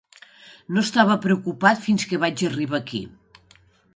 No 0.77 0.83
estava 0.85 1.17
preocupat 1.25 1.83
fins 1.85 2.07
que 2.13 2.21
vaig 2.25 2.43
arribar 2.49 2.79
aquí. 2.81 3.05